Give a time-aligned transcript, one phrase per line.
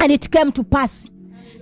[0.00, 1.10] And it came to pass.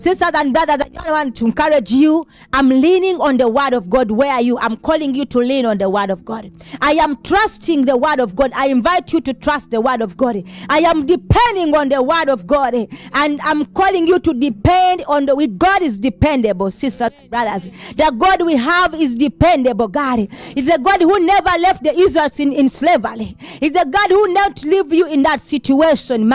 [0.03, 2.27] Sisters and brothers, I want to encourage you.
[2.53, 4.11] I'm leaning on the word of God.
[4.11, 4.59] Where are you?
[4.59, 6.51] I'm calling you to lean on the word of God.
[6.81, 8.51] I am trusting the word of God.
[8.57, 10.43] I invite you to trust the word of God.
[10.69, 12.75] I am depending on the word of God.
[13.13, 17.63] And I'm calling you to depend on the God is dependable, sisters and brothers.
[17.95, 20.19] The God we have is dependable, God.
[20.19, 23.37] It's the God who never left the Israelites in, in slavery.
[23.61, 26.29] It's the God who not leave you in that situation.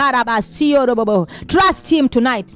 [1.48, 2.54] Trust him tonight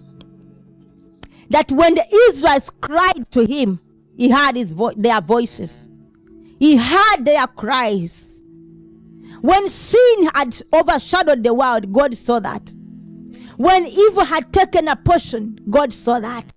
[1.53, 3.79] that when the Israelites cried to him,
[4.17, 5.89] he heard his vo- their voices.
[6.59, 8.43] He heard their cries.
[9.43, 12.73] When sin had overshadowed the world, God saw that.
[13.59, 16.53] When evil had taken a portion, God saw that.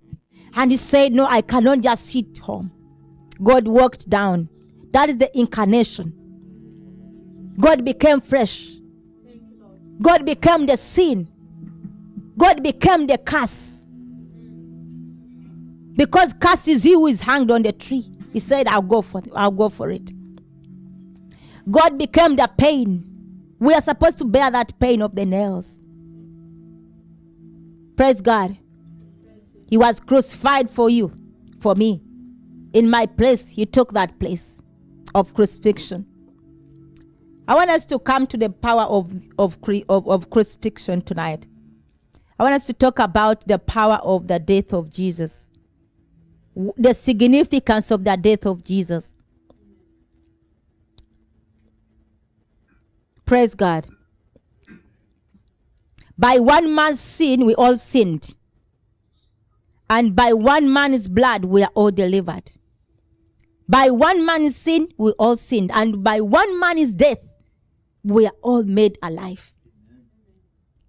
[0.54, 2.72] And he said, No, I cannot just sit home.
[3.42, 4.48] God walked down.
[4.92, 6.14] That is the incarnation.
[7.60, 8.76] God became fresh.
[10.00, 11.28] God became the sin.
[12.38, 13.75] God became the curse.
[15.96, 18.04] Because cursed is he who is hanged on the tree.
[18.32, 19.28] He said, I'll go for it.
[19.34, 20.12] I'll go for it.
[21.70, 23.02] God became the pain.
[23.58, 25.80] We are supposed to bear that pain of the nails.
[27.96, 28.56] Praise God.
[29.68, 31.14] He was crucified for you,
[31.60, 32.02] for me.
[32.74, 34.60] In my place, he took that place
[35.14, 36.06] of crucifixion.
[37.48, 39.56] I want us to come to the power of, of,
[39.88, 41.46] of, of crucifixion tonight.
[42.38, 45.48] I want us to talk about the power of the death of Jesus
[46.56, 49.10] the significance of the death of Jesus.
[53.26, 53.88] Praise God.
[56.16, 58.34] By one man's sin, we all sinned.
[59.90, 62.50] And by one man's blood, we are all delivered.
[63.68, 65.70] By one man's sin, we all sinned.
[65.74, 67.18] And by one man's death,
[68.02, 69.52] we are all made alive.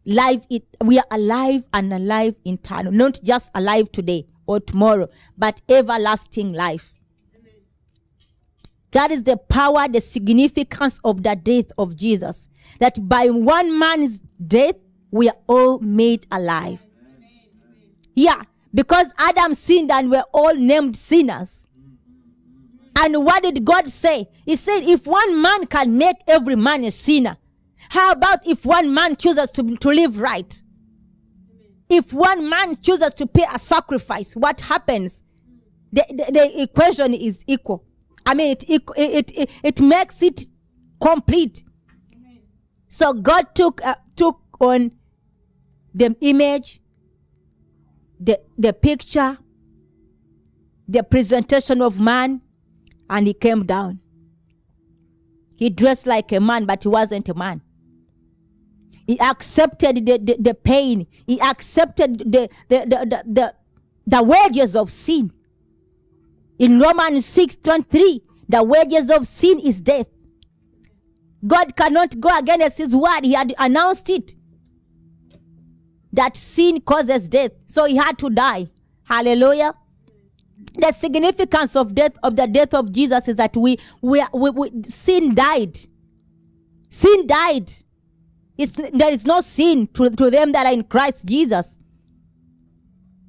[0.06, 5.10] Life, it, we are alive and alive in eternal, not just alive today, or tomorrow,
[5.38, 6.94] but everlasting life.
[8.92, 12.48] That is the power, the significance of the death of Jesus.
[12.80, 14.76] That by one man's death,
[15.12, 16.82] we are all made alive.
[18.16, 18.42] Yeah,
[18.74, 21.68] because Adam sinned and we're all named sinners.
[23.00, 24.28] And what did God say?
[24.46, 27.38] He said, if one man can make every man a sinner,
[27.90, 30.62] how about if one man chooses to, to live right?
[31.90, 35.24] If one man chooses to pay a sacrifice, what happens?
[35.92, 37.86] The, the, the equation is equal.
[38.26, 40.46] I mean, it, it, it, it, makes it
[41.02, 41.64] complete.
[42.90, 44.92] So God took, uh, took on
[45.94, 46.82] the image,
[48.20, 49.38] the, the picture,
[50.90, 52.42] the presentation of man,
[53.10, 54.02] and he came down.
[55.58, 57.62] He dressed like a man, but he wasn't a man.
[59.08, 61.08] He accepted the, the, the pain.
[61.26, 63.56] He accepted the, the, the, the,
[64.06, 65.32] the, wages of sin.
[66.60, 70.08] In Romans 6 23, the wages of sin is death.
[71.46, 73.24] God cannot go against his word.
[73.24, 74.36] He had announced it.
[76.12, 77.52] That sin causes death.
[77.66, 78.68] So he had to die.
[79.04, 79.74] Hallelujah.
[80.76, 84.72] The significance of death of the death of Jesus is that we, we, we, we
[84.84, 85.78] sin died.
[86.90, 87.72] Sin died.
[88.58, 91.78] It's, there is no sin to, to them that are in Christ Jesus.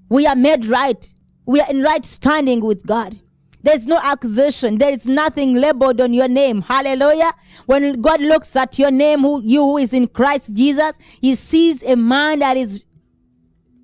[0.08, 1.12] We are made right.
[1.44, 3.20] We are in right standing with God.
[3.62, 4.78] There's no accusation.
[4.78, 6.62] There is nothing labeled on your name.
[6.62, 7.32] Hallelujah.
[7.66, 11.82] When God looks at your name, who you who is in Christ Jesus, he sees
[11.82, 12.84] a man that is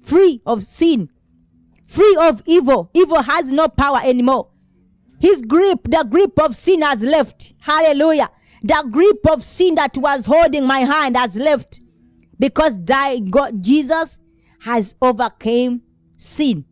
[0.02, 1.10] free of sin,
[1.86, 2.90] free of evil.
[2.94, 4.48] Evil has no power anymore.
[5.20, 7.54] His grip, the grip of sin has left.
[7.60, 8.30] Hallelujah.
[8.64, 11.82] The grip of sin that was holding my hand has left
[12.38, 14.18] because thy God, Jesus
[14.60, 15.82] has overcame
[16.16, 16.64] sin.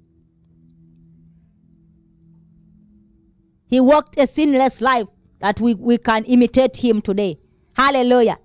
[3.66, 5.06] He walked a sinless life
[5.40, 7.38] that we, we can imitate him today.
[7.76, 8.38] Hallelujah.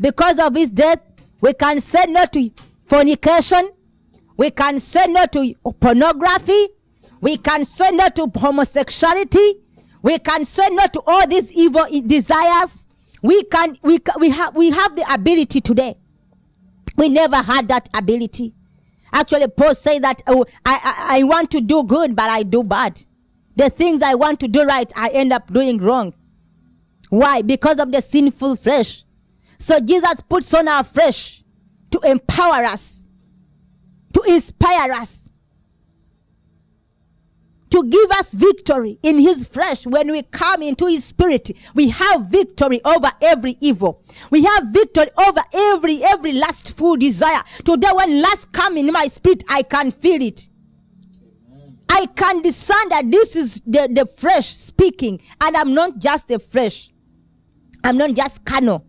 [0.00, 1.00] Because of his death,
[1.40, 2.50] we can say no to
[2.86, 3.70] fornication.
[4.36, 6.70] We can say no to pornography.
[7.20, 9.60] We can say no to homosexuality.
[10.02, 12.86] We can say no to all these evil desires.
[13.22, 15.98] We can we we have we have the ability today.
[16.96, 18.54] We never had that ability.
[19.12, 22.62] Actually, Paul said that oh, I, I I want to do good, but I do
[22.62, 23.04] bad.
[23.56, 26.14] The things I want to do right, I end up doing wrong.
[27.10, 27.42] Why?
[27.42, 29.04] Because of the sinful flesh.
[29.58, 31.42] So Jesus puts on our flesh
[31.90, 33.06] to empower us,
[34.12, 35.27] to inspire us,
[37.70, 39.86] to give us victory in his flesh.
[39.86, 44.02] When we come into his spirit we have victory over every evil.
[44.30, 47.42] We have victory over every every lustful desire.
[47.64, 50.48] Today when lust come in my spirit i can feel it.
[51.90, 56.38] I can discern that this is the, the flesh speaking and i'm not just a
[56.38, 56.90] flesh.
[57.84, 58.84] I'm not just carnal.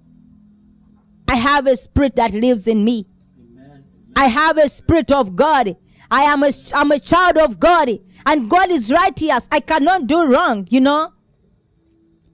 [1.27, 3.07] I have a spirit that lives in me.
[4.15, 5.77] I have a spirit of God.
[6.11, 7.89] I am a, I'm a child of God.
[8.25, 9.47] And God is righteous.
[9.51, 11.13] I cannot do wrong, you know.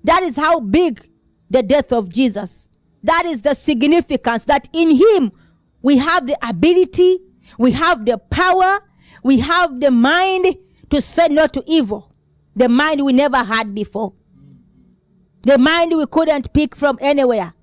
[0.03, 1.07] That is how big
[1.49, 2.67] the death of Jesus.
[3.03, 5.31] That is the significance that in him
[5.81, 7.19] we have the ability,
[7.57, 8.79] we have the power,
[9.23, 10.55] we have the mind
[10.89, 12.11] to say no to evil.
[12.55, 14.13] The mind we never had before.
[15.43, 17.53] The mind we couldn't pick from anywhere.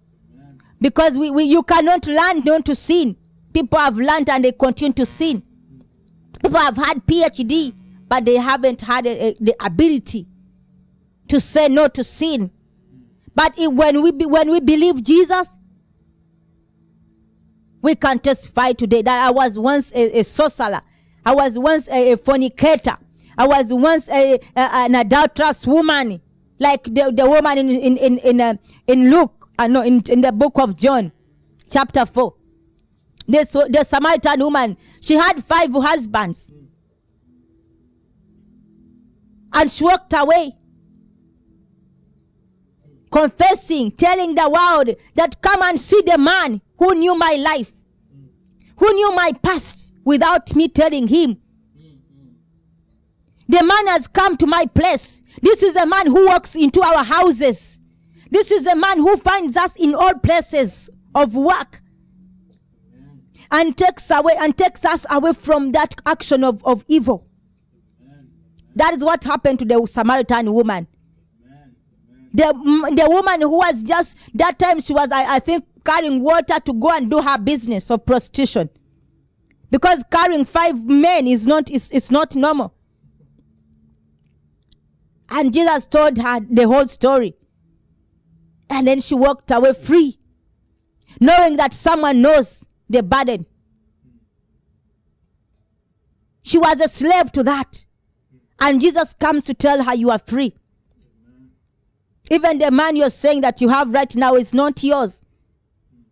[0.80, 3.16] Because we, we you cannot learn not to sin.
[3.52, 5.42] People have learned and they continue to sin.
[6.42, 7.74] People have had PhD,
[8.12, 10.26] but they haven't had a- a- the ability
[11.28, 12.50] to say no to sin.
[13.34, 15.48] But when we be, when we believe Jesus,
[17.80, 20.82] we can testify today that I was once a, a sorcerer.
[21.24, 22.98] I was once a, a fornicator.
[23.38, 26.20] I was once a, an adulterous woman,
[26.58, 28.54] like the, the woman in in in in, uh,
[28.88, 31.12] in Luke, uh, no, in, in the book of John,
[31.70, 32.34] chapter four.
[33.26, 36.52] This the Samaritan woman, she had five husbands,
[39.52, 40.56] and she walked away,
[43.10, 47.72] confessing, telling the world that come and see the man who knew my life,
[48.76, 51.38] who knew my past without me telling him.
[53.48, 55.22] The man has come to my place.
[55.42, 57.80] This is a man who walks into our houses.
[58.30, 61.82] This is a man who finds us in all places of work
[63.50, 67.28] and takes away and takes us away from that action of, of evil.
[68.74, 70.86] That is what happened to the Samaritan woman.
[72.34, 76.22] The, mm, the woman who was just that time she was I, I think carrying
[76.22, 78.70] water to go and do her business of prostitution.
[79.70, 82.74] Because carrying five men is not is, is not normal.
[85.28, 87.34] And Jesus told her the whole story.
[88.70, 90.18] And then she walked away free,
[91.20, 93.44] knowing that someone knows the burden.
[96.42, 97.84] She was a slave to that.
[98.62, 100.54] And Jesus comes to tell her, You are free.
[102.30, 105.20] Even the man you're saying that you have right now is not yours.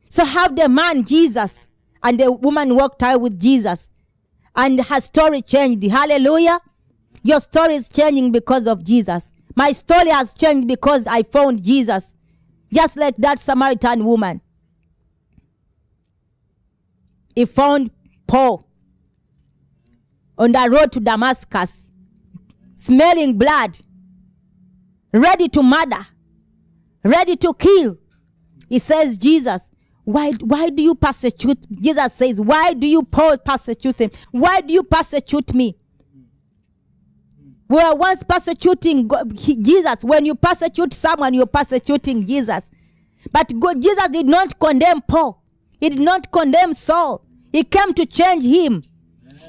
[0.09, 1.71] So have the man, Jesus.
[2.03, 3.93] And the woman walked out with Jesus.
[4.57, 5.85] And her story changed.
[5.85, 6.61] Hallelujah.
[7.23, 9.33] Your story is changing because of Jesus.
[9.55, 12.17] My story has changed because I found Jesus.
[12.73, 14.41] Just like that Samaritan woman.
[17.37, 17.93] He found
[18.27, 18.67] Paul
[20.37, 21.90] on the road to Damascus,
[22.81, 23.77] smelling blood,
[25.13, 26.07] ready to murder,
[27.05, 27.99] ready to kill.
[28.71, 29.71] He says, Jesus,
[30.05, 31.59] why, why do you persecute?
[31.71, 34.11] Jesus says, Why do you Paul persecute him?
[34.31, 35.77] Why do you persecute me?
[37.69, 40.03] We were once persecuting Jesus.
[40.03, 42.71] When you persecute someone, you're persecuting Jesus.
[43.31, 45.43] But God, Jesus did not condemn Paul.
[45.79, 47.25] He did not condemn Saul.
[47.53, 48.83] He came to change him.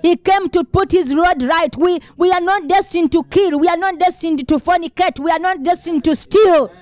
[0.01, 1.75] He came to put his road right.
[1.77, 3.59] We, we are not destined to kill.
[3.59, 5.19] We are not destined to fornicate.
[5.19, 6.73] We are not destined to steal.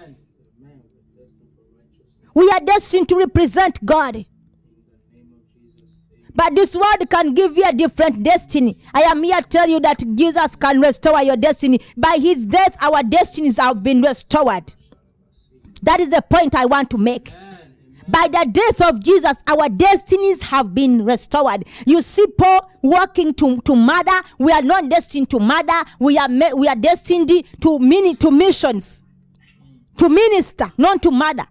[2.34, 4.26] We are destined to represent God.
[6.34, 8.80] But this world can give you a different destiny.
[8.94, 11.82] I am here to tell you that Jesus can restore your destiny.
[11.98, 14.74] By his death, our destinies have been restored.
[15.82, 17.34] That is the point I want to make.
[18.10, 21.66] By the death of Jesus, our destinies have been restored.
[21.86, 24.20] You see, Paul walking to, to murder.
[24.40, 25.84] We are not destined to murder.
[26.00, 27.30] We are we are destined
[27.62, 29.06] to mini to missions,
[29.98, 31.46] to minister, not to murder.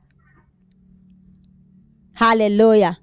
[2.15, 2.99] Hallelujah.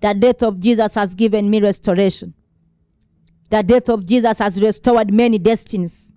[0.00, 2.32] The death of Jesus has given me restoration.
[3.50, 6.12] The death of Jesus has restored many destinies.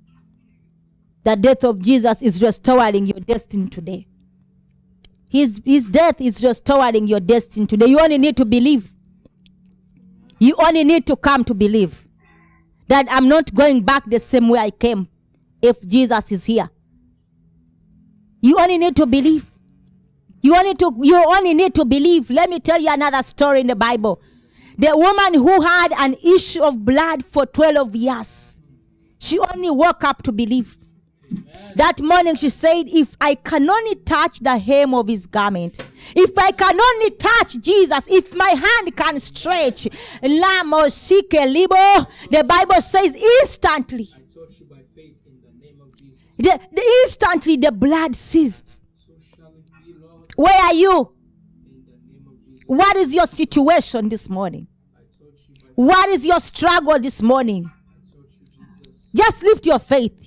[1.24, 4.08] The death of Jesus is restoring your destiny today.
[5.34, 7.88] His, his death is restoring your destiny today.
[7.88, 8.88] You only need to believe.
[10.38, 12.08] You only need to come to believe
[12.88, 15.08] that I'm not going back the same way I came
[15.60, 16.70] if Jesus is here.
[18.42, 19.50] You only need to believe.
[20.42, 22.30] You only to you only need to believe.
[22.30, 24.22] Let me tell you another story in the Bible.
[24.78, 28.54] The woman who had an issue of blood for 12 years.
[29.18, 30.78] She only woke up to believe.
[31.76, 35.84] That morning she said, If I can only touch the hem of his garment,
[36.16, 39.88] if I can only touch Jesus, if my hand can stretch,
[40.22, 45.82] Lamo Sike Libo, the Bible says instantly, I touch you by faith in the name
[45.82, 46.20] of Jesus.
[46.38, 48.84] the, instantly the blood ceased.
[49.08, 51.12] So shall it be, Lord, Where are you?
[51.66, 52.64] in the name of Jesus.
[52.68, 54.68] What is your situation this morning?
[54.96, 57.66] I touch you by What is your struggle this morning?
[57.66, 58.48] I touch you,
[58.84, 59.08] Jesus.
[59.16, 60.23] Just lift your faith.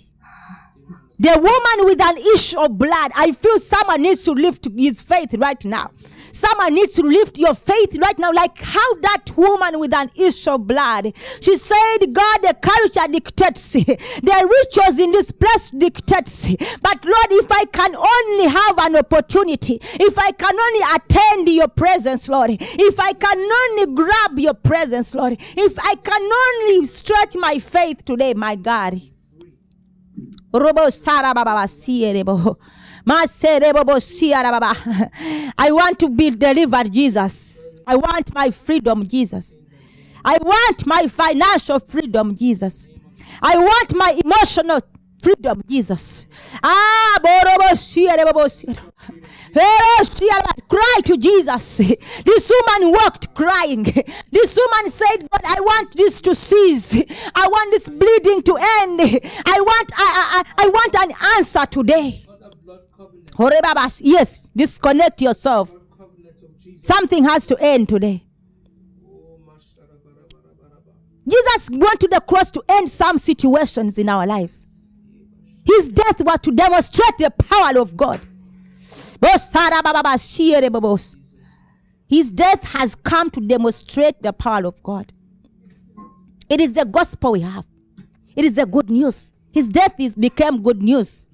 [1.19, 5.35] The woman with an issue of blood, I feel someone needs to lift his faith
[5.39, 5.91] right now.
[6.33, 10.51] Someone needs to lift your faith right now, like how that woman with an issue
[10.51, 11.17] of blood.
[11.41, 16.55] She said, God, the culture dictates, the rituals in this place dictates.
[16.83, 21.69] But Lord, if I can only have an opportunity, if I can only attend your
[21.69, 27.35] presence, Lord, if I can only grab your presence, Lord, if I can only stretch
[27.37, 29.01] my faith today, my God.
[35.59, 37.75] I want to be delivered, Jesus.
[37.87, 39.59] I want my freedom, Jesus.
[40.25, 42.89] I want my financial freedom, Jesus.
[43.41, 44.81] I want my emotional
[45.23, 46.27] freedom, Jesus.
[46.63, 47.19] Ah,
[50.69, 51.79] Cry to Jesus.
[51.79, 53.85] This woman walked crying.
[54.31, 56.95] This woman said, God, I want this to cease.
[57.35, 59.01] I want this bleeding to end.
[59.47, 62.23] I want I, I, I want an answer today.
[64.01, 65.73] Yes, disconnect yourself.
[66.83, 68.23] Something has to end today.
[71.29, 74.67] Jesus went to the cross to end some situations in our lives.
[75.65, 78.25] His death was to demonstrate the power of God.
[82.09, 85.13] His death has come to demonstrate the power of God.
[86.49, 87.67] It is the gospel we have.
[88.35, 89.33] It is the good news.
[89.53, 91.29] His death is became good news.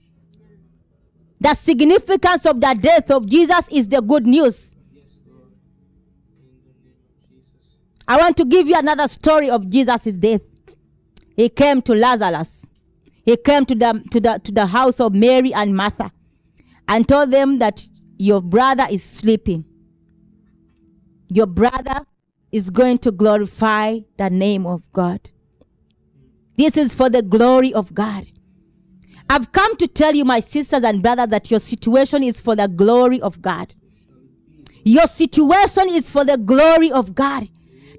[1.40, 4.76] The significance of the death of Jesus is the good news.
[8.06, 10.42] I want to give you another story of Jesus' death.
[11.34, 12.66] He came to Lazarus.
[13.24, 16.12] He came to the, to, the, to the house of Mary and Martha
[16.92, 19.64] and told them that your brother is sleeping.
[21.28, 22.04] Your brother
[22.52, 25.30] is going to glorify the name of God.
[26.58, 28.26] This is for the glory of God.
[29.30, 32.68] I've come to tell you, my sisters and brothers, that your situation is for the
[32.68, 33.74] glory of God.
[34.84, 37.48] Your situation is for the glory of God.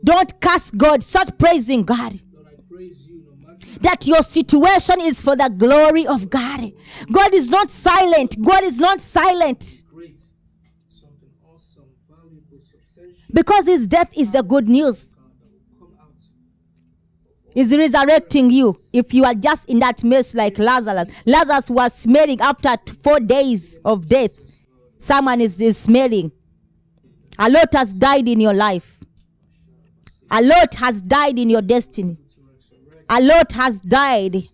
[0.03, 1.01] Don't curse God.
[1.01, 2.19] Start praising God.
[2.31, 3.02] Lord, praise
[3.81, 6.71] That your situation is for the glory of God.
[7.11, 8.41] God is not silent.
[8.41, 9.83] God is not silent.
[9.93, 10.19] great,
[10.87, 12.59] something awesome, valuable,
[13.33, 15.05] Because his death is the good news.
[15.05, 16.13] God, that will come out.
[17.53, 18.77] He's resurrecting you.
[18.91, 23.79] If you are just in that mess like Lazarus, Lazarus was smelling after four days
[23.83, 24.31] of death.
[24.97, 26.31] Someone is, is smelling.
[27.37, 28.99] A lot has died in your life.
[30.31, 32.17] A lot has died in your destiny.
[33.09, 34.49] A lot has died.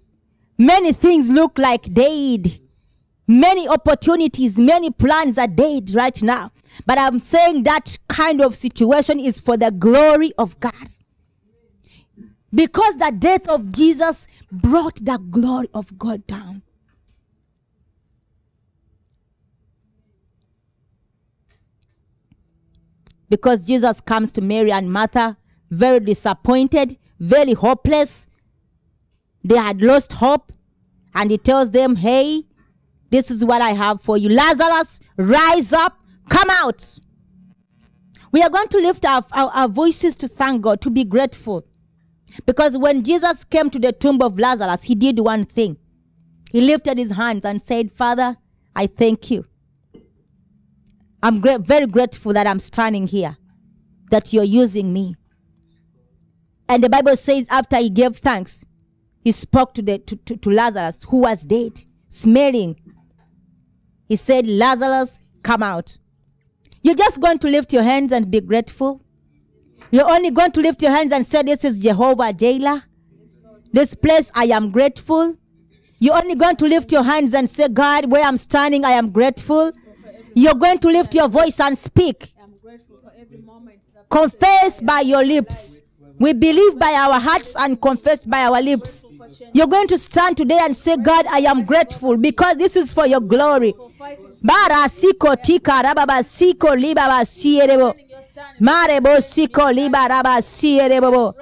[0.57, 2.59] Many things look like dead.
[3.27, 6.51] Many opportunities, many plans are dead right now.
[6.85, 10.73] But I'm saying that kind of situation is for the glory of God.
[12.51, 16.63] Because the death of Jesus brought the glory of God down.
[23.29, 25.37] Because Jesus comes to Mary and Martha
[25.69, 28.27] very disappointed, very hopeless.
[29.43, 30.51] They had lost hope.
[31.15, 32.43] And he tells them, Hey,
[33.10, 34.29] this is what I have for you.
[34.29, 35.98] Lazarus, rise up,
[36.29, 37.00] come out.
[38.31, 41.65] We are going to lift our, our, our voices to thank God, to be grateful.
[42.46, 45.77] Because when Jesus came to the tomb of Lazarus, he did one thing.
[46.51, 48.38] He lifted his hands and said, Father,
[48.75, 49.46] I thank you.
[51.22, 53.38] I'm gra- very grateful that I'm standing here,
[54.12, 55.15] that you're using me.
[56.67, 58.63] And the Bible says, after he gave thanks,
[59.23, 62.79] he spoke to, the, to, to, to Lazarus, who was dead, smelling.
[64.07, 65.97] He said, Lazarus, come out.
[66.81, 69.01] You're just going to lift your hands and be grateful.
[69.91, 72.83] You're only going to lift your hands and say, This is Jehovah Jireh.
[73.73, 75.35] This place, I am grateful.
[75.99, 79.09] You're only going to lift your hands and say, God, where I'm standing, I am
[79.11, 79.71] grateful.
[80.33, 82.33] You're going to lift your voice and speak.
[82.41, 83.79] I'm grateful for every moment.
[83.93, 85.83] that- Confess by your lips.
[86.19, 89.05] We believe by our hearts and confess by our lips.
[89.53, 93.07] You're going to stand today and say, God, I am grateful because this is for
[93.07, 93.71] your glory.
[93.71, 97.95] For fighting, Bara siko tika rababa siko libaba sierebo.
[98.59, 100.07] Marebo siko liba
[100.41, 101.33] sierebo.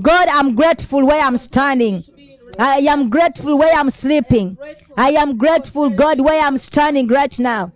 [0.00, 2.02] God, I'm grateful where I'm standing.
[2.58, 4.56] I am grateful where I'm sleeping.
[4.96, 7.72] I am grateful, God, where I'm standing right now.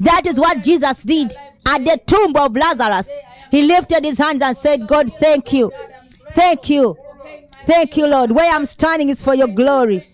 [0.00, 1.32] That is what Jesus did
[1.66, 3.10] at the tomb of Lazarus.
[3.54, 5.70] He lifted his hands and said, God, thank you.
[6.32, 6.98] Thank you.
[7.64, 8.32] Thank you, Lord.
[8.32, 10.08] Where I'm standing is for your glory.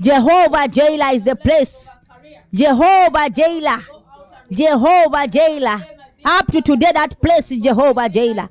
[0.00, 1.98] Jehovah Jireh is the place.
[2.54, 3.78] Jehovah Jireh.
[4.50, 5.86] Jehovah Jireh.
[6.24, 8.48] Up to today, that place is Jehovah Jireh.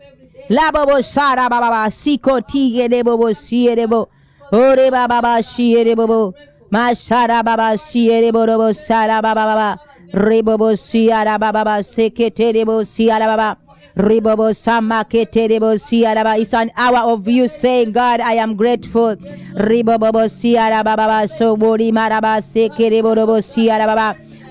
[0.51, 4.07] Labobo Sara Baba Siko Tige Debobo Sierebo.
[4.51, 6.35] Ore Baba Sierebo.
[6.71, 9.79] Mashara Baba Sierebo Sara Baba.
[10.13, 10.77] Rebobo
[11.39, 11.51] Baba
[13.27, 13.57] Baba.
[16.37, 19.15] It's an hour of you saying, God, I am grateful.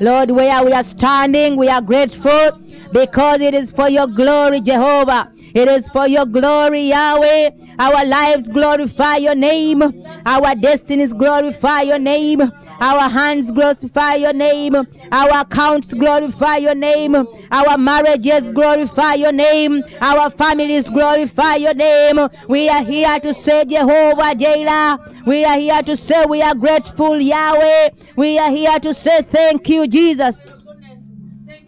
[0.01, 2.53] Lord, where we are standing, we are grateful
[2.93, 5.31] because it is for your glory, Jehovah.
[5.55, 7.51] It is for your glory, Yahweh.
[7.79, 9.83] Our lives glorify your name.
[10.27, 12.41] Our destinies glorify your name.
[12.81, 14.77] Our hands glorify your name.
[15.11, 17.17] Our accounts glorify your name.
[17.51, 19.83] Our marriages glorify your name.
[20.01, 22.19] Our families glorify your name.
[22.49, 24.99] We are here to say, Jehovah Jireh.
[25.27, 27.91] We are here to say, we are grateful, Yahweh.
[28.17, 30.60] We are here to say, thank you, Jesus.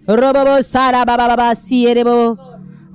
[0.07, 2.37] Robobo Sara Baba Baba Sierebo.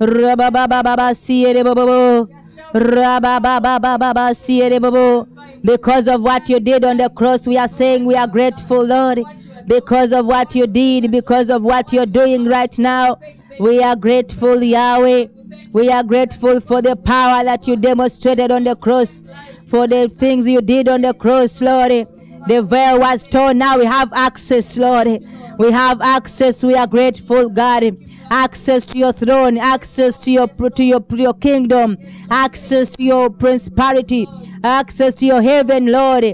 [0.00, 2.28] Rabba Baba Sierebo.
[2.74, 5.26] Rabba Baba Baba Sierebo.
[5.64, 9.24] Because of what you did on the cross, we are saying we are grateful, Lord.
[9.66, 13.16] Because of what you did, because of what you're doing right now,
[13.58, 15.26] we are grateful, Yahweh.
[15.72, 19.24] We are grateful for the power that you demonstrated on the cross,
[19.66, 22.06] for the things you did on the cross, Lord.
[22.48, 23.58] The veil was torn.
[23.58, 25.22] Now we have access, Lord.
[25.58, 26.62] We have access.
[26.64, 27.84] We are grateful, God.
[28.30, 31.98] Access to your throne, access to your to your your kingdom,
[32.30, 34.26] access to your prosperity,
[34.64, 36.24] access to your heaven, Lord.
[36.24, 36.32] We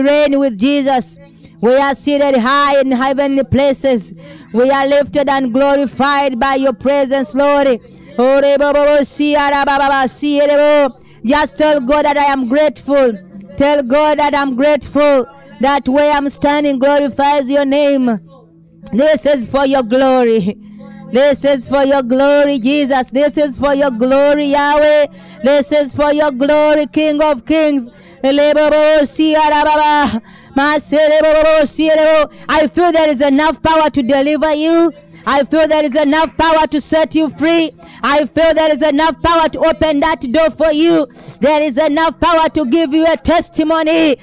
[0.00, 1.18] reign with Jesus.
[1.60, 4.14] We are seated high in heavenly places.
[4.52, 7.80] We are lifted and glorified by your presence, Lord.
[8.18, 8.40] Oh.
[11.24, 13.12] Just tell God that I am grateful.
[13.56, 15.26] Tell God that I'm grateful
[15.60, 18.20] that where I'm standing glorifies your name.
[18.92, 20.58] This is for your glory.
[21.12, 23.10] This is for your glory, Jesus.
[23.10, 25.06] This is for your glory, Yahweh.
[25.42, 27.88] This is for your glory, King of Kings.
[28.24, 28.32] I
[32.72, 34.92] feel there is enough power to deliver you.
[35.26, 37.72] I feel there is enough power to set you free.
[38.02, 41.06] I feel there is enough power to open that door for you.
[41.40, 44.16] There is enough power to give you a testimony.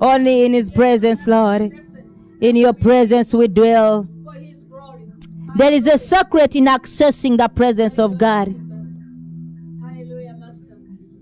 [0.00, 1.72] Only in His presence, Lord.
[2.40, 4.08] In your presence we dwell.
[5.56, 8.54] There is a secret in accessing the presence of God.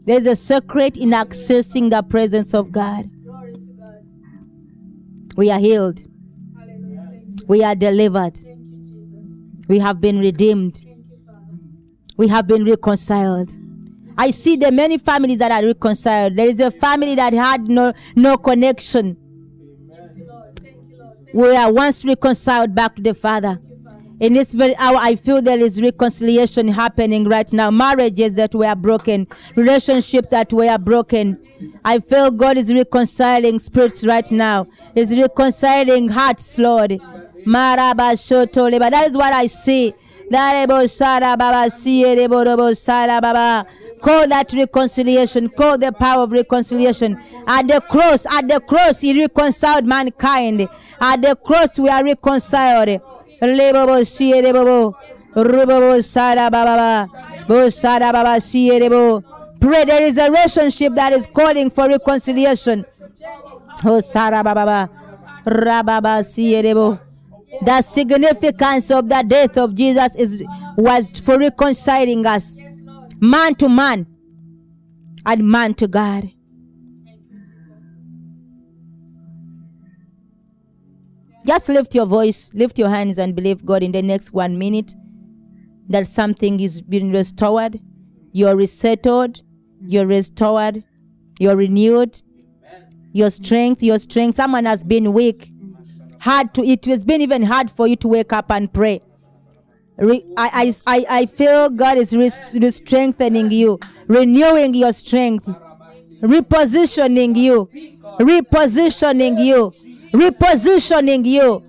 [0.04, 3.10] There is a secret in accessing the presence of God.
[5.36, 6.00] We are healed.
[7.48, 8.38] We are delivered.
[9.68, 10.84] We have been redeemed.
[12.16, 13.52] We have been reconciled.
[14.18, 16.36] I see the many families that are reconciled.
[16.36, 19.16] There is a family that had no, no connection.
[21.34, 23.60] We are once reconciled back to the Father.
[24.18, 27.70] In this very hour, I feel there is reconciliation happening right now.
[27.70, 29.26] Marriages that were broken,
[29.56, 31.38] relationships that were broken.
[31.84, 34.68] I feel God is reconciling spirits right now.
[34.94, 36.92] Is reconciling hearts, Lord.
[37.44, 39.92] That is what I see.
[44.02, 45.48] Call that reconciliation.
[45.48, 47.18] Call the power of reconciliation.
[47.46, 50.68] At the cross, at the cross, He reconciled mankind.
[51.00, 53.00] At the cross, we are reconciled.
[59.60, 62.84] Pray there is a relationship that is calling for reconciliation.
[63.84, 64.88] Oh sara baba.
[65.46, 66.98] Rababa sierebo.
[67.64, 70.44] The significance of the death of Jesus is
[70.76, 72.58] was for reconciling us,
[73.20, 74.06] man to man,
[75.24, 76.30] and man to God.
[81.46, 84.94] Just lift your voice, lift your hands, and believe God in the next one minute
[85.88, 87.80] that something is being restored.
[88.32, 89.42] You're resettled,
[89.80, 90.82] you're restored,
[91.38, 92.20] you're renewed.
[93.12, 94.36] Your strength, your strength.
[94.36, 95.50] Someone has been weak.
[96.20, 99.02] Hard to it has been even hard for you to wake up and pray.
[99.98, 105.46] Re- I, I, I, feel God is re- re- strengthening you, renewing your strength,
[106.20, 107.70] repositioning you,
[108.20, 109.72] repositioning you,
[110.12, 111.62] repositioning you.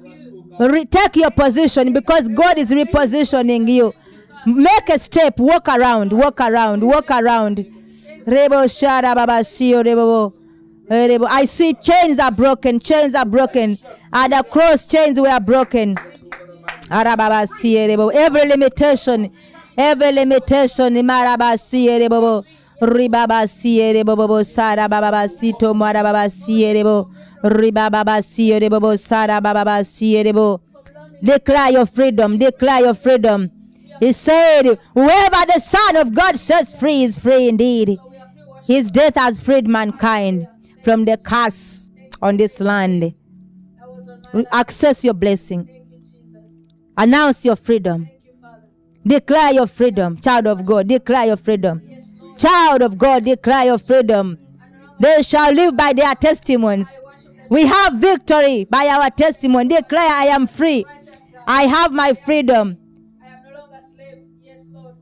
[0.60, 3.94] Re- take your position because God is repositioning you.
[4.46, 7.60] Make a step, walk around, walk around, walk around.
[10.90, 11.18] Eh.
[11.30, 13.78] I see chains are broken, chains are broken.
[14.14, 15.98] At the cross, chains were broken.
[16.90, 19.32] Every limitation,
[19.78, 22.44] every limitation, maraba siye.
[22.80, 27.10] Ribaba siye rebo bobo sara baba sito marababa siye rebo.
[27.44, 30.60] Ribaba siye rebo sara baba siye rebo.
[31.24, 33.50] Declare your freedom, declare your freedom.
[34.00, 37.98] He said, Whoever the Son of God sets free is free indeed.
[38.68, 40.48] His death has freed mankind
[40.84, 41.90] from the curse
[42.22, 43.16] on this land.
[44.52, 45.70] Access your blessing.
[46.98, 48.10] Announce your freedom.
[49.06, 50.88] Declare your freedom, child of God.
[50.88, 51.82] Declare your freedom.
[52.38, 54.38] Child of God, declare your freedom.
[55.00, 57.00] They shall live by their testimonies.
[57.50, 59.70] We have victory by our testimony.
[59.70, 60.86] Declare, I am free.
[61.48, 62.78] I have my freedom.
[63.24, 64.26] I am no longer slave.
[64.42, 64.96] Yes, Lord.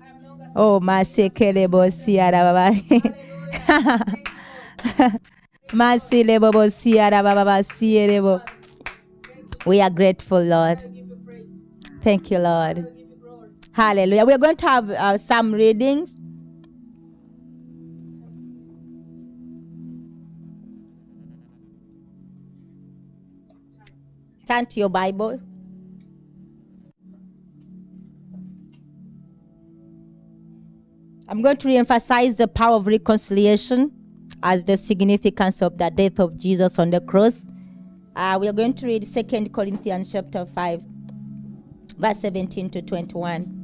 [0.00, 1.74] I am no longer slave.
[1.74, 2.70] Oh, siara baba.
[5.72, 8.40] Masilebo siara baba sierebo.
[9.66, 10.82] We are grateful, Lord.
[10.82, 11.46] I give you praise.
[12.00, 12.78] Thank you, Lord.
[12.78, 13.50] I give you glory.
[13.72, 14.24] Hallelujah.
[14.24, 16.10] We're going to have uh, some readings.
[24.46, 25.40] Turn to your Bible.
[31.28, 33.92] I'm going to re-emphasize the power of reconciliation
[34.42, 37.46] as the significance of the death of Jesus on the cross.
[38.16, 40.84] Uh, we are going to read 2 Corinthians chapter 5,
[41.98, 43.60] verse 17 to 21.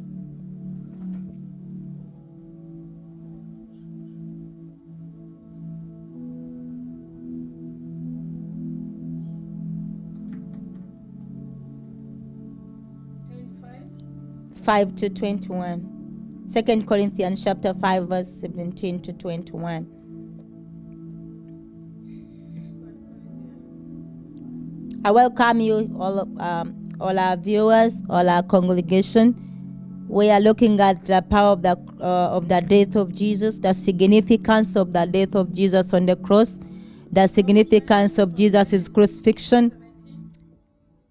[14.67, 16.45] 5 to 21.
[16.53, 19.96] 2 Corinthians chapter 5 verse 17 to 21.
[25.07, 29.37] I welcome you all um, all our viewers, all our congregation.
[30.09, 33.73] We are looking at the power of the uh, of the death of Jesus, the
[33.73, 36.59] significance of the death of Jesus on the cross,
[37.12, 39.71] the significance of Jesus' crucifixion,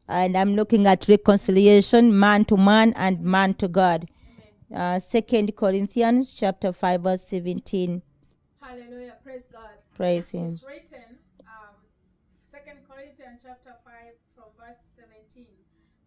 [0.09, 4.09] and I'm looking at reconciliation, man to man and man to God.
[4.75, 8.01] Uh, Second Corinthians chapter five verse seventeen.
[8.59, 9.13] Hallelujah.
[9.23, 9.69] Praise God.
[9.95, 10.59] Praise Him.
[12.55, 15.45] It's written, um, 2 Corinthians chapter 5 from verse 17.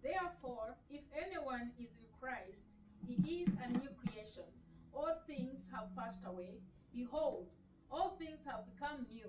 [0.03, 4.49] Therefore, if anyone is in Christ, he is a new creation.
[4.95, 6.61] All things have passed away.
[6.95, 7.49] Behold,
[7.91, 9.29] all things have become new.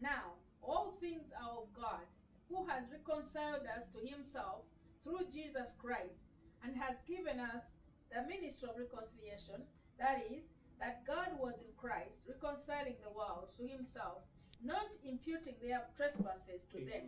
[0.00, 2.02] Now, all things are of God,
[2.48, 4.64] who has reconciled us to himself
[5.04, 6.24] through Jesus Christ,
[6.64, 7.62] and has given us
[8.10, 9.62] the ministry of reconciliation.
[9.98, 10.42] That is,
[10.80, 14.24] that God was in Christ, reconciling the world to himself,
[14.64, 17.02] not imputing their trespasses to them,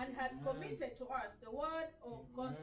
[0.00, 0.44] and has Amen.
[0.44, 2.56] committed to us the word of Amen.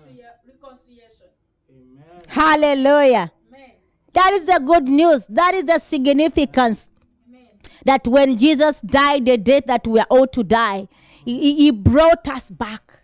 [0.47, 1.27] reconciliation.
[1.69, 2.21] Amen.
[2.27, 3.31] Hallelujah.
[3.49, 3.71] Amen.
[4.13, 5.25] That is the good news.
[5.27, 6.89] That is the significance
[7.27, 7.47] Amen.
[7.85, 10.87] that when Jesus died the death that we are all to die,
[11.25, 12.99] he, he- he brought us back.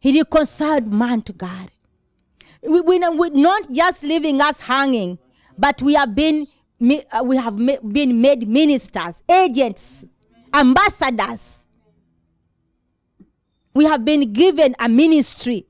[0.00, 1.70] He reconciled man to God.
[2.62, 5.18] We, we, not- we're not just leaving us hanging,
[5.56, 6.48] but we have been mi-
[6.82, 10.04] Uh, we have been made ministers, agents,
[10.52, 11.68] ambassadors.
[13.72, 15.66] We have been given a ministry.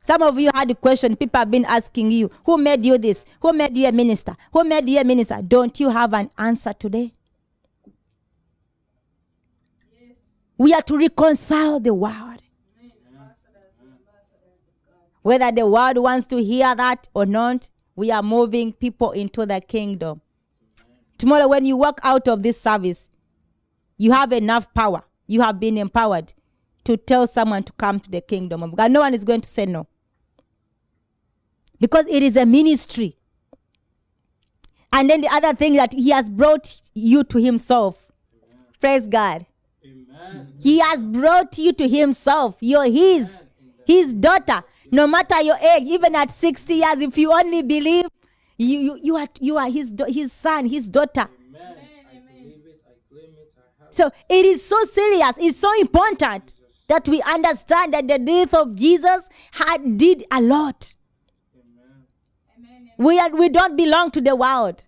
[0.00, 1.16] Some of you had a question.
[1.16, 3.24] People have been asking you, who made you this?
[3.40, 4.36] Who made you a minister?
[4.52, 5.40] Who made you a minister?
[5.40, 7.12] Don't you have an answer today?
[9.98, 10.18] Yes.
[10.58, 12.12] We are to reconcile the world.
[12.12, 12.92] Amen.
[13.08, 15.08] Ambassadors, ambassadors of God.
[15.22, 19.62] Whether the world wants to hear that or not, we are moving people into the
[19.62, 20.20] kingdom.
[21.24, 23.08] Tomorrow, when you walk out of this service,
[23.96, 25.04] you have enough power.
[25.26, 26.34] You have been empowered
[26.84, 28.90] to tell someone to come to the kingdom of God.
[28.90, 29.86] No one is going to say no.
[31.80, 33.16] Because it is a ministry.
[34.92, 38.12] And then the other thing that he has brought you to himself.
[38.78, 39.46] Praise God.
[39.82, 40.52] Amen.
[40.60, 42.58] He has brought you to himself.
[42.60, 43.46] You're his,
[43.86, 44.62] his daughter.
[44.90, 48.08] No matter your age, even at 60 years, if you only believe,
[48.56, 51.28] you, you, you, are, you are his, his son, his daughter.
[51.48, 51.76] Amen.
[52.10, 52.22] I Amen.
[52.38, 52.82] believe it.
[52.86, 53.52] I claim it.
[53.56, 55.32] I have So it is so serious.
[55.38, 56.54] It's so important
[56.86, 60.94] That we understand that the death of Jesus had did a lot.
[61.56, 62.06] Amen.
[62.58, 62.90] Amen.
[62.98, 64.86] We are, we don't belong to the world.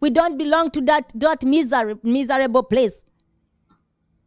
[0.00, 3.04] We don't belong to that, that miser, miserable place.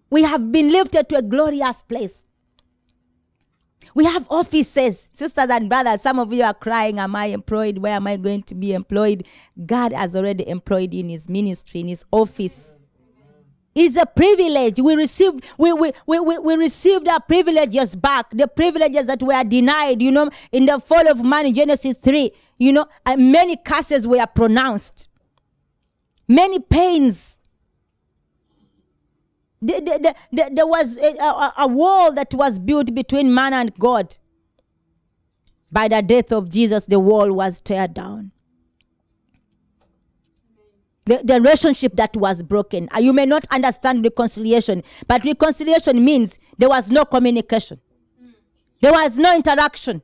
[0.09, 2.22] We have been lifted to a glorious place.
[3.95, 6.01] We have offices, sisters and brothers.
[6.01, 7.77] Some of you are crying, Am I employed?
[7.77, 9.25] Where am I going to be employed?
[9.65, 12.73] God has already employed you in His ministry, in His office.
[13.75, 14.79] It is a privilege.
[14.79, 20.01] We received, we, we, we, we, received our privileges back, the privileges that were denied,
[20.01, 22.86] you know, in the fall of man in Genesis 3, you know,
[23.17, 25.10] many curses were pronounced,
[26.27, 27.39] many pains.
[29.65, 33.54] The- the- the- the- there was a, a, a wall that was built between man
[33.54, 34.17] and God.
[35.71, 38.32] By the death of Jesus, the wall was teared down
[41.06, 42.88] the, the relationship that was broken.
[42.95, 47.80] Uh, You may not understand reconciliation, but reconciliation means there was no communication,
[48.82, 50.02] there was no interaction.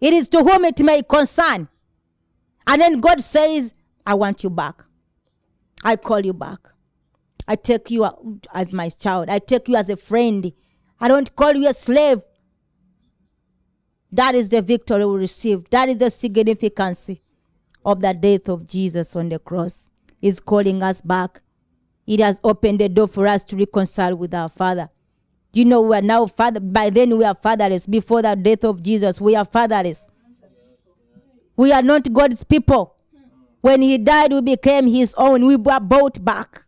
[0.00, 1.68] It is to whom it may concern.
[2.66, 3.72] And then God says,
[4.04, 4.82] I want you back.
[5.84, 6.58] I call you back.
[7.52, 8.08] I take you
[8.54, 9.28] as my child.
[9.28, 10.50] I take you as a friend.
[10.98, 12.22] I don't call you a slave.
[14.10, 15.70] That is the victory we received.
[15.70, 17.10] That is the significance
[17.84, 19.90] of the death of Jesus on the cross.
[20.18, 21.42] He's calling us back.
[22.06, 24.88] It has opened the door for us to reconcile with our Father.
[25.52, 26.58] You know we are now father?
[26.60, 27.86] By then we are fatherless.
[27.86, 30.08] Before the death of Jesus, we are fatherless.
[31.54, 32.96] We are not God's people.
[33.60, 35.44] When He died, we became His own.
[35.44, 36.64] We were bought back.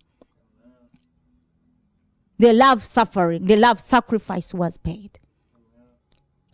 [2.39, 5.19] The love suffering, the love sacrifice was paid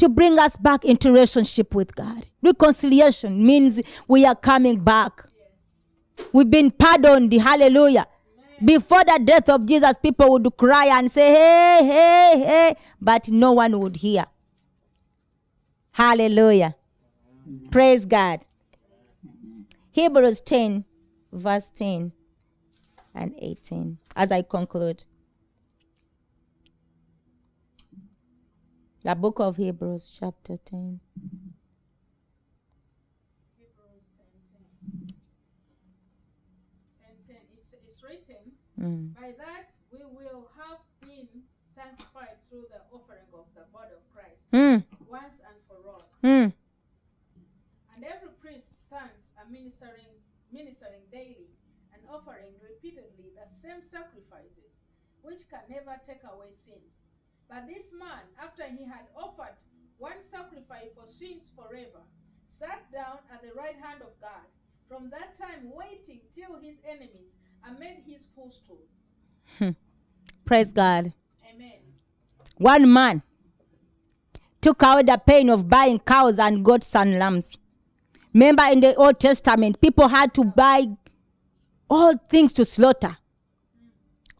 [0.01, 2.27] to bring us back into relationship with God.
[2.40, 5.27] Reconciliation means we are coming back.
[6.33, 7.31] We've been pardoned.
[7.35, 8.07] Hallelujah.
[8.64, 13.53] Before the death of Jesus, people would cry and say, Hey, hey, hey, but no
[13.53, 14.25] one would hear.
[15.93, 16.77] Hallelujah.
[17.71, 18.47] Praise God.
[19.90, 20.87] Hebrews 10,
[21.31, 22.12] verse 10
[23.14, 25.05] and 18, as I conclude.
[29.03, 31.01] The book of Hebrews, chapter 10.
[33.57, 35.17] Hebrews 10 10.
[37.27, 37.37] 10 10.
[37.57, 39.13] It's, it's written, Mm.
[39.15, 41.29] By that we will have been
[41.75, 44.85] sanctified through the offering of the body of Christ Mm.
[45.09, 46.09] once and for all.
[46.23, 46.53] Mm.
[47.95, 50.09] And every priest stands a ministering,
[50.53, 51.49] ministering daily
[51.93, 54.77] and offering repeatedly the same sacrifices,
[55.23, 57.01] which can never take away sins.
[57.51, 59.57] But this man, after he had offered
[59.99, 61.99] one sacrifice for sins forever,
[62.47, 64.47] sat down at the right hand of God.
[64.89, 67.35] From that time, waiting till his enemies
[67.67, 68.83] are made his footstool.
[69.59, 69.71] Hmm.
[70.45, 71.13] Praise God.
[71.53, 71.79] Amen.
[72.57, 73.23] One man
[74.61, 77.59] took away the pain of buying cows and goats and lambs.
[78.33, 80.87] Remember in the Old Testament, people had to buy
[81.89, 83.17] all things to slaughter.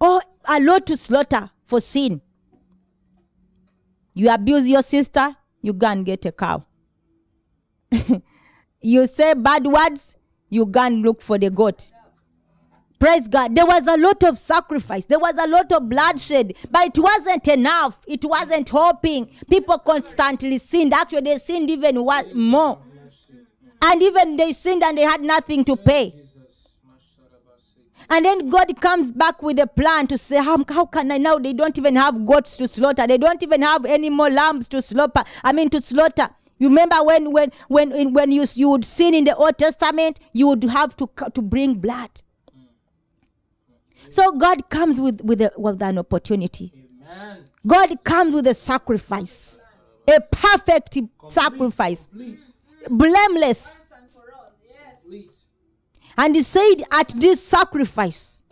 [0.01, 2.21] Oh, a lot to slaughter for sin.
[4.15, 6.65] You abuse your sister, you go and get a cow.
[8.81, 10.17] you say bad words,
[10.49, 11.93] you go and look for the goat.
[12.99, 13.55] Praise God.
[13.55, 15.07] There was a lot of sacrifice.
[15.07, 17.99] There was a lot of bloodshed, but it wasn't enough.
[18.07, 19.31] It wasn't hoping.
[19.49, 20.93] People constantly sinned.
[20.93, 22.79] Actually, they sinned even more.
[23.81, 26.20] And even they sinned and they had nothing to pay.
[28.13, 31.39] And then God comes back with a plan to say, how, how can I now?
[31.39, 33.07] They don't even have goats to slaughter.
[33.07, 35.23] They don't even have any more lambs to slaughter.
[35.45, 36.29] I mean, to slaughter.
[36.59, 40.19] You remember when when when in- when you you would sin in the Old Testament,
[40.33, 42.11] you would have to to bring blood.
[44.11, 46.73] So God comes with with, a, with an opportunity.
[46.75, 47.45] Amen.
[47.67, 49.63] God comes with a sacrifice,
[50.09, 52.41] a perfect sacrifice, Complete.
[52.91, 53.61] blameless.
[53.67, 54.53] Once and for all.
[54.69, 54.97] Yes.
[56.17, 58.43] And he said, At this sacrifice,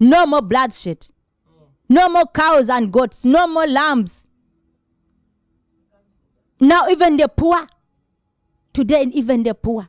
[0.00, 1.06] no more bloodshed,
[1.88, 4.26] no more cows and goats, no more lambs.
[6.60, 7.66] Now, even the poor,
[8.72, 9.88] today, even the poor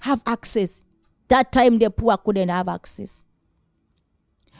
[0.00, 0.82] have access.
[1.28, 3.24] That time, the poor couldn't have access.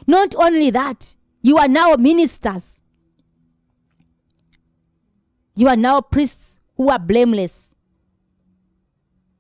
[0.07, 2.81] Not only that, you are now ministers.
[5.55, 7.68] You are now priests who are blameless.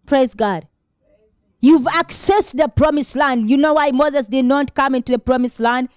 [0.08, 0.66] Praise God.
[1.60, 3.50] You've accessed the promised land.
[3.50, 5.90] You know why Moses did not come into the promised land?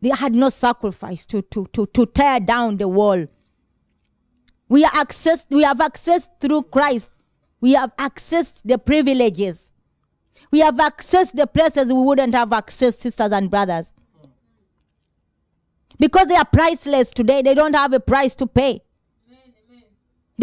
[0.00, 3.26] They had no sacrifice to, to, to, to tear down the wall.
[4.68, 7.10] We are accessed, we have accessed through Christ.
[7.60, 9.72] We have accessed the privileges.
[10.50, 13.92] We have accessed the places we wouldn't have accessed, sisters and brothers.
[16.00, 17.42] because they are priceless today.
[17.42, 18.80] They don't have a price to pay.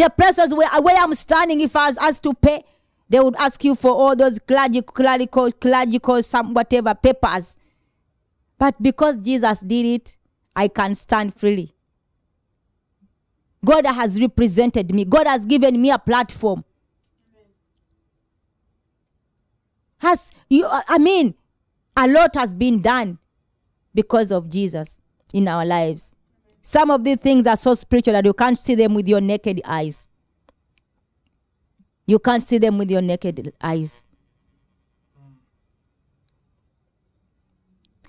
[0.00, 2.64] The places where, where I'm standing, if I was asked to pay,
[3.10, 7.58] they would ask you for all those clerical, clerical, clerical, some whatever papers.
[8.56, 10.16] But because Jesus did it,
[10.56, 11.74] I can stand freely.
[13.62, 15.04] God has represented me.
[15.04, 16.64] God has given me a platform.
[19.98, 20.66] Has you?
[20.66, 21.34] I mean,
[21.94, 23.18] a lot has been done
[23.94, 25.02] because of Jesus
[25.34, 26.14] in our lives.
[26.62, 29.60] Some of these things are so spiritual that you can't see them with your naked
[29.64, 30.06] eyes.
[32.06, 34.04] You can't see them with your naked eyes.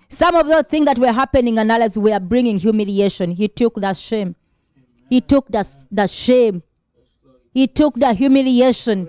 [0.09, 3.31] Some of the things that were happening and others were bringing humiliation.
[3.31, 4.35] He took that shame.
[5.09, 6.63] He took the, the shame.
[7.53, 9.07] He took the humiliation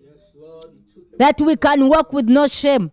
[0.00, 1.18] Yes, Lord, you took it.
[1.18, 2.90] that we can walk with no shame.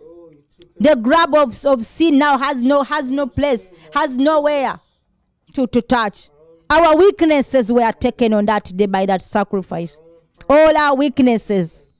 [0.00, 0.49] Oh, you took it.
[0.78, 4.80] The grab of, of sin now has no has no place, has nowhere
[5.52, 6.30] to, to touch.
[6.70, 10.00] Our weaknesses were taken on that day by that sacrifice.
[10.48, 11.92] All our weaknesses.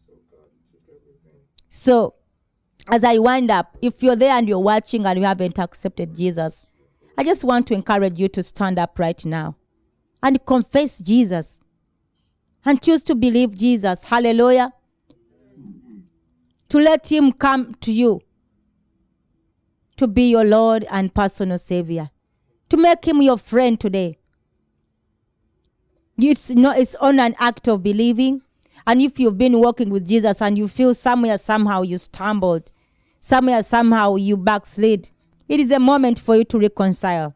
[1.69, 2.15] So,
[2.89, 6.67] as I wind up, if you're there and you're watching and you haven't accepted Jesus,
[7.19, 9.57] I just want to encourage you to stand up right now
[10.23, 11.61] and confess Jesus
[12.65, 14.05] and choose to believe Jesus.
[14.05, 14.73] Hallelujah.
[16.69, 18.21] To let Him come to you
[20.01, 22.09] to be your Lord and personal Savior,
[22.71, 24.17] to make Him your friend today.
[26.17, 28.41] It's not it's on an act of believing.
[28.87, 32.73] And if you've been walking with Jesus and you feel somewhere somehow you stumbled,
[33.21, 35.11] somewhere somehow you backslid,
[35.49, 37.35] it is a moment for you to reconcile.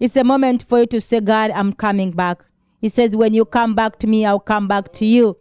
[0.00, 2.42] It's a moment for you to say, God, I'm coming back.
[2.80, 5.36] He says, When you come back to me, I'll come back to you.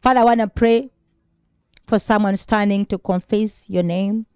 [0.00, 0.90] Father, I want to pray
[1.88, 4.26] for someone standing to confess your name,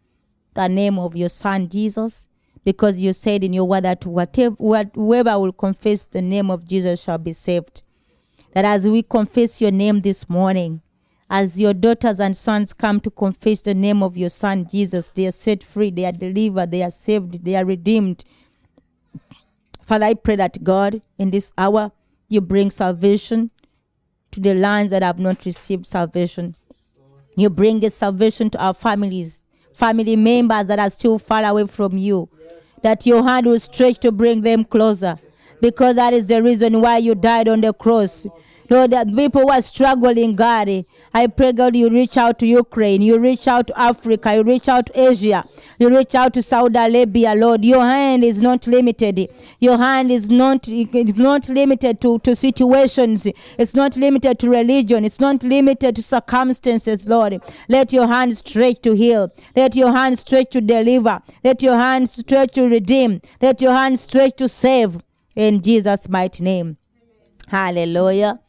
[0.55, 2.29] the name of your son Jesus,
[2.65, 4.57] because you said in your word that whatever,
[4.95, 7.83] whoever will confess the name of Jesus shall be saved.
[8.53, 10.83] That as we confess your name this morning,
[11.31, 15.27] as your daughters and sons come to confess the name of your son Jesus, they
[15.27, 18.25] are set free, they are delivered, they are saved, they are redeemed.
[19.83, 21.91] Father, I pray that God, in this hour,
[22.29, 23.51] you bring salvation
[24.31, 26.55] to the lands that have not received salvation.
[27.35, 29.41] You bring this salvation to our families,
[29.72, 32.28] family members that are still far away from you.
[32.82, 35.16] That your hand will stretch to bring them closer.
[35.61, 38.26] Because that is the reason why you died on the cross.
[38.72, 43.02] Lord, that people who are struggling, God, I pray, God, you reach out to Ukraine,
[43.02, 45.44] you reach out to Africa, you reach out to Asia,
[45.78, 47.66] you reach out to Saudi Arabia, Lord.
[47.66, 49.28] Your hand is not limited.
[49.61, 53.26] Your hand is not it's not limited to, to situations.
[53.58, 55.04] It's not limited to religion.
[55.04, 57.42] It's not limited to circumstances, Lord.
[57.68, 59.30] Let your hand stretch to heal.
[59.54, 61.20] Let your hand stretch to deliver.
[61.44, 63.20] Let your hand stretch to redeem.
[63.42, 64.96] Let your hand stretch to save.
[65.37, 66.78] In Jesus' mighty name.
[67.48, 68.41] Hallelujah.